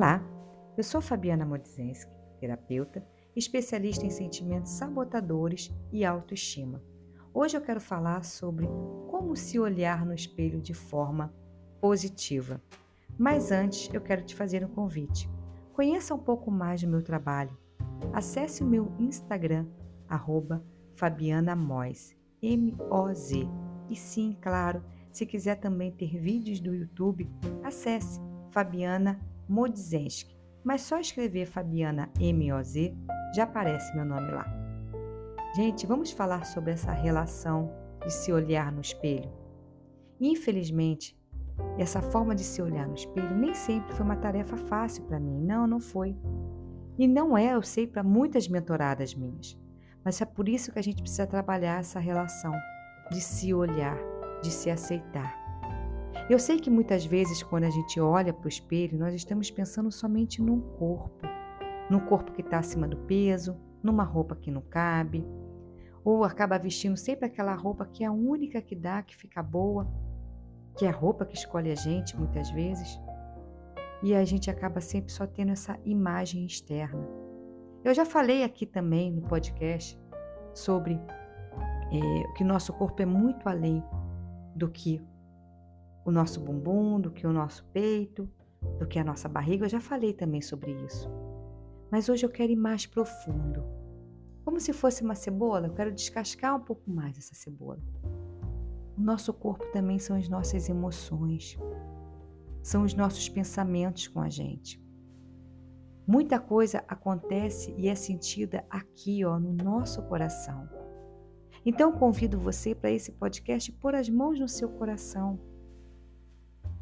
[0.00, 0.24] Olá,
[0.78, 3.06] eu sou Fabiana Modzenski, terapeuta,
[3.36, 6.82] especialista em sentimentos sabotadores e autoestima.
[7.34, 8.66] Hoje eu quero falar sobre
[9.10, 11.34] como se olhar no espelho de forma
[11.82, 12.62] positiva.
[13.18, 15.28] Mas antes eu quero te fazer um convite.
[15.74, 17.54] Conheça um pouco mais do meu trabalho.
[18.10, 19.66] Acesse o meu Instagram,
[20.08, 23.46] arroba Fabiana Moz, M-O-Z.
[23.90, 27.30] E sim, claro, se quiser também ter vídeos do YouTube,
[27.62, 30.38] acesse Fabiana Modzenski.
[30.62, 32.94] Mas só escrever Fabiana M-O-Z
[33.34, 34.46] já aparece meu nome lá.
[35.56, 37.72] Gente, vamos falar sobre essa relação
[38.04, 39.32] de se olhar no espelho.
[40.20, 41.18] Infelizmente,
[41.78, 45.40] essa forma de se olhar no espelho nem sempre foi uma tarefa fácil para mim.
[45.40, 46.16] Não, não foi.
[46.96, 49.58] E não é, eu sei, para muitas mentoradas minhas.
[50.04, 52.52] Mas é por isso que a gente precisa trabalhar essa relação
[53.10, 53.98] de se olhar,
[54.42, 55.39] de se aceitar.
[56.28, 59.90] Eu sei que muitas vezes, quando a gente olha para o espelho, nós estamos pensando
[59.90, 61.26] somente num corpo,
[61.90, 65.26] num corpo que está acima do peso, numa roupa que não cabe,
[66.04, 69.88] ou acaba vestindo sempre aquela roupa que é a única que dá, que fica boa,
[70.76, 73.00] que é a roupa que escolhe a gente muitas vezes.
[74.02, 77.06] E a gente acaba sempre só tendo essa imagem externa.
[77.84, 79.98] Eu já falei aqui também no podcast
[80.54, 83.82] sobre é, que nosso corpo é muito além
[84.54, 85.02] do que
[86.10, 88.28] o nosso bumbum, do que o nosso peito,
[88.78, 89.64] do que a nossa barriga.
[89.64, 91.08] Eu já falei também sobre isso.
[91.90, 93.64] Mas hoje eu quero ir mais profundo.
[94.44, 97.80] Como se fosse uma cebola, eu quero descascar um pouco mais essa cebola.
[98.98, 101.56] O nosso corpo também são as nossas emoções,
[102.62, 104.82] são os nossos pensamentos com a gente.
[106.06, 110.68] Muita coisa acontece e é sentida aqui, ó, no nosso coração.
[111.64, 115.38] Então convido você para esse podcast pôr as mãos no seu coração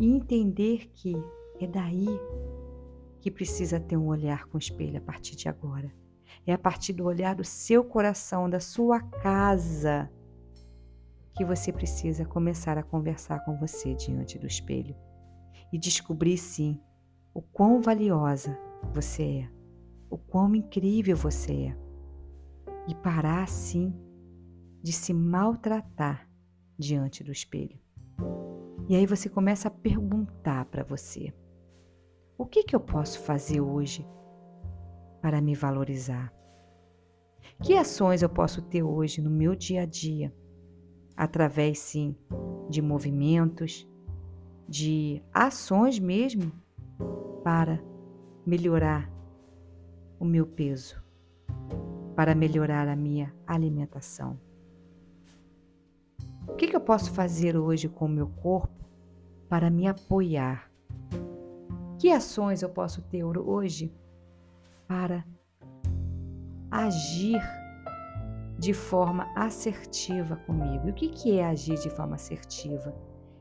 [0.00, 1.14] e entender que
[1.60, 2.08] é daí
[3.20, 5.94] que precisa ter um olhar com espelho a partir de agora.
[6.46, 10.10] É a partir do olhar do seu coração, da sua casa,
[11.34, 14.96] que você precisa começar a conversar com você diante do espelho
[15.70, 16.80] e descobrir sim
[17.34, 18.58] o quão valiosa
[18.92, 19.50] você é,
[20.08, 21.76] o quão incrível você é.
[22.88, 23.94] E parar sim
[24.82, 26.26] de se maltratar
[26.78, 27.78] diante do espelho.
[28.90, 31.32] E aí você começa a perguntar para você:
[32.36, 34.04] o que, que eu posso fazer hoje
[35.22, 36.34] para me valorizar?
[37.62, 40.34] Que ações eu posso ter hoje no meu dia a dia?
[41.16, 42.16] Através, sim,
[42.68, 43.88] de movimentos,
[44.68, 46.50] de ações mesmo
[47.44, 47.80] para
[48.44, 49.08] melhorar
[50.18, 51.00] o meu peso,
[52.16, 54.36] para melhorar a minha alimentação.
[56.48, 58.79] O que, que eu posso fazer hoje com o meu corpo
[59.50, 60.70] para me apoiar?
[61.98, 63.92] Que ações eu posso ter hoje
[64.86, 65.24] para
[66.70, 67.42] agir
[68.56, 70.86] de forma assertiva comigo?
[70.86, 72.94] E o que, é agir de forma assertiva?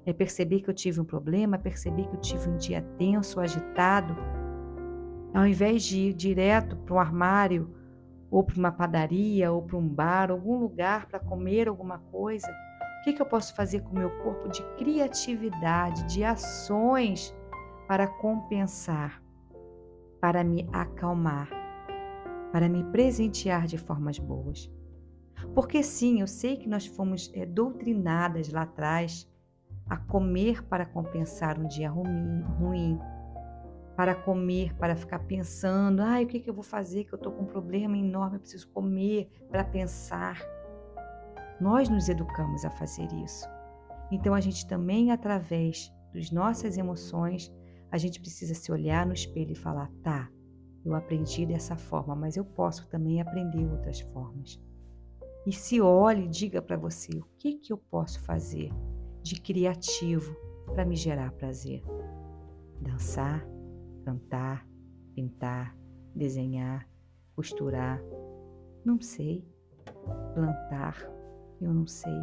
[0.03, 4.16] É perceber que eu tive um problema, perceber que eu tive um dia tenso, agitado,
[5.31, 7.75] ao invés de ir direto para um armário,
[8.31, 12.48] ou para uma padaria, ou para um bar, algum lugar para comer alguma coisa,
[13.00, 17.34] o que, que eu posso fazer com o meu corpo de criatividade, de ações
[17.88, 19.22] para compensar,
[20.20, 21.50] para me acalmar,
[22.52, 24.70] para me presentear de formas boas?
[25.56, 29.28] Porque sim, eu sei que nós fomos é, doutrinadas lá atrás
[29.90, 33.00] a comer para compensar um dia ruim, ruim
[34.00, 37.34] para comer, para ficar pensando, ai, o que, que eu vou fazer, que eu estou
[37.34, 40.42] com um problema enorme, eu preciso comer para pensar.
[41.59, 43.46] Nós nos educamos a fazer isso.
[44.12, 47.52] Então a gente também, através das nossas emoções,
[47.92, 50.30] a gente precisa se olhar no espelho e falar, tá,
[50.86, 54.59] eu aprendi dessa forma, mas eu posso também aprender outras formas.
[55.46, 58.72] E se olhe e diga para você o que, que eu posso fazer
[59.22, 60.36] de criativo
[60.74, 61.83] para me gerar prazer.
[62.81, 63.45] Dançar,
[64.06, 64.66] cantar,
[65.13, 65.75] pintar,
[66.16, 66.88] desenhar,
[67.36, 68.01] costurar,
[68.86, 69.45] não sei,
[70.33, 70.95] plantar,
[71.61, 72.21] eu não sei.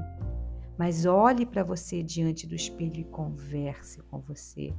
[0.79, 4.75] Mas olhe para você diante do espelho e converse com você,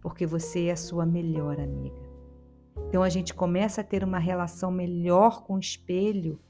[0.00, 2.00] porque você é a sua melhor amiga.
[2.88, 6.40] Então a gente começa a ter uma relação melhor com o espelho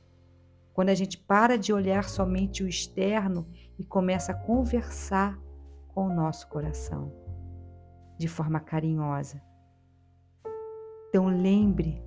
[0.73, 3.47] quando a gente para de olhar somente o externo
[3.79, 5.39] e começa a conversar
[5.89, 7.13] com o nosso coração
[8.19, 9.43] de forma carinhosa.
[11.09, 12.03] Então lembre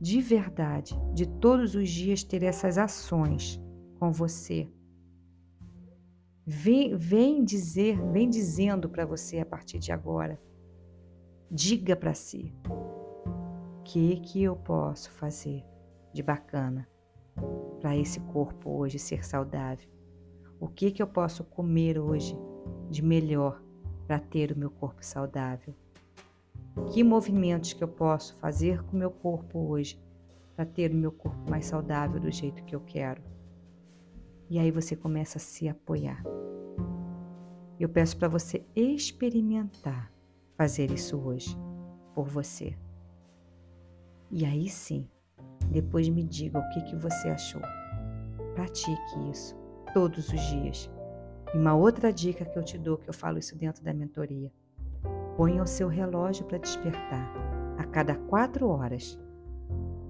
[0.00, 3.60] de verdade de todos os dias ter essas ações
[3.98, 4.68] com você.
[6.46, 10.40] Vem, vem dizer, vem dizendo para você a partir de agora
[11.50, 15.64] Diga para si: o que que eu posso fazer
[16.12, 16.86] de bacana
[17.80, 19.88] para esse corpo hoje ser saudável?
[20.60, 22.38] O que que eu posso comer hoje
[22.90, 23.62] de melhor
[24.06, 25.74] para ter o meu corpo saudável?
[26.92, 29.98] Que movimentos que eu posso fazer com o meu corpo hoje
[30.54, 33.22] para ter o meu corpo mais saudável do jeito que eu quero?
[34.50, 36.22] E aí você começa a se apoiar.
[37.78, 40.10] Eu peço para você experimentar
[40.56, 41.56] fazer isso hoje
[42.14, 42.74] por você.
[44.30, 45.06] E aí sim,
[45.70, 47.60] depois me diga o que, que você achou.
[48.54, 49.54] Pratique isso
[49.92, 50.90] todos os dias.
[51.54, 54.50] E uma outra dica que eu te dou, que eu falo isso dentro da mentoria:
[55.36, 57.32] ponha o seu relógio para despertar
[57.78, 59.18] a cada quatro horas.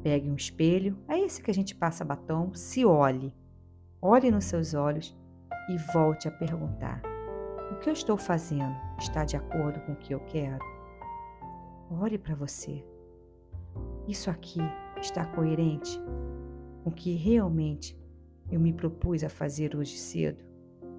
[0.02, 3.34] Pegue um espelho, é esse que a gente passa batom, se olhe,
[4.00, 5.17] olhe nos seus olhos
[5.69, 7.03] e volte a perguntar:
[7.73, 10.65] o que eu estou fazendo está de acordo com o que eu quero?
[11.91, 12.85] Olhe para você.
[14.06, 14.61] Isso aqui
[15.00, 16.00] está coerente
[16.83, 17.99] com o que realmente
[18.50, 20.43] eu me propus a fazer hoje cedo?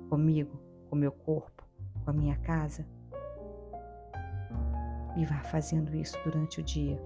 [0.09, 0.59] Comigo,
[0.89, 1.67] com meu corpo,
[2.03, 2.85] com a minha casa?
[5.17, 7.01] E vá fazendo isso durante o dia,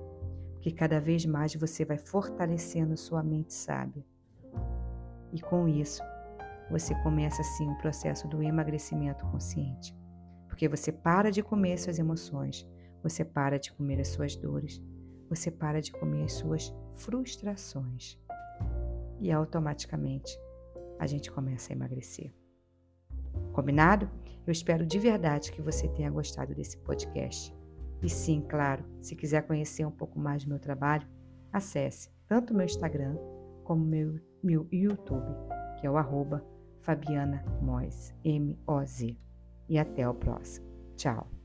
[0.54, 4.06] porque cada vez mais você vai fortalecendo sua mente sábia.
[5.34, 6.04] E com isso,
[6.70, 9.94] você começa assim o processo do emagrecimento consciente.
[10.48, 12.68] Porque você para de comer suas emoções,
[13.02, 14.80] você para de comer as suas dores,
[15.28, 18.20] você para de comer as suas frustrações.
[19.20, 20.40] E automaticamente
[21.00, 22.32] a gente começa a emagrecer.
[23.52, 24.10] Combinado?
[24.46, 27.56] Eu espero de verdade que você tenha gostado desse podcast.
[28.04, 31.08] E sim, claro, se quiser conhecer um pouco mais do meu trabalho,
[31.52, 33.18] acesse tanto o meu Instagram
[33.64, 35.36] como meu, meu YouTube,
[35.80, 36.46] que é o arroba
[36.82, 39.18] Fabiana Moz, M-O-Z.
[39.70, 40.68] E até o próximo.
[40.96, 41.43] Tchau.